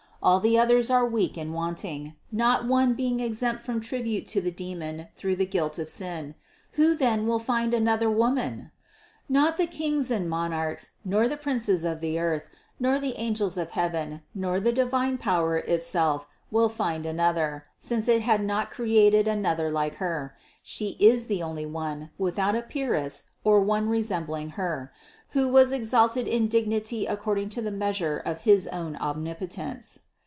All 0.23 0.39
the 0.39 0.55
others 0.55 0.91
are 0.91 1.03
weak 1.03 1.35
and 1.35 1.51
wanting, 1.51 2.13
not 2.31 2.67
one 2.67 2.93
being 2.93 3.19
exempt 3.19 3.63
from 3.63 3.81
tribute 3.81 4.27
to 4.27 4.39
the 4.39 4.51
demon 4.51 5.07
through 5.15 5.35
the 5.35 5.47
guilt 5.47 5.79
of 5.79 5.89
sin. 5.89 6.35
Who 6.73 6.93
then 6.93 7.25
will 7.25 7.39
find 7.39 7.73
another 7.73 8.07
woman? 8.07 8.69
Not 9.27 9.57
the 9.57 9.65
kings 9.65 10.11
and 10.11 10.29
monarchs, 10.29 10.91
nor 11.03 11.27
the 11.27 11.37
princes 11.37 11.83
of 11.83 12.01
the 12.01 12.19
earth, 12.19 12.49
nor 12.79 12.99
the 12.99 13.15
angels 13.17 13.57
of 13.57 13.71
heaven, 13.71 14.21
nor 14.35 14.59
the 14.59 14.71
divine 14.71 15.17
power 15.17 15.57
itself 15.57 16.27
will 16.51 16.69
find 16.69 17.07
another, 17.07 17.65
since 17.79 18.07
it 18.07 18.21
had 18.21 18.43
not 18.45 18.69
created 18.69 19.25
587 19.25 19.73
588 19.73 19.97
CITY 20.63 20.87
OF 20.87 20.99
GOD 20.99 21.01
another 21.01 21.01
like 21.01 21.01
Her: 21.01 21.01
She 21.01 21.03
is 21.15 21.25
the 21.25 21.41
only 21.41 21.65
one, 21.65 22.11
without 22.19 22.55
a 22.55 22.61
peeress 22.61 23.31
or 23.43 23.59
one 23.59 23.89
resembling 23.89 24.49
Her, 24.51 24.91
who 25.31 25.47
was 25.47 25.71
exalted 25.71 26.27
in 26.27 26.47
dignity 26.47 27.07
ac 27.07 27.15
cording 27.15 27.49
to 27.49 27.61
the 27.63 27.71
measure 27.71 28.17
of 28.19 28.41
his 28.41 28.67
own 28.67 28.95
Omnipotence. 28.97 30.01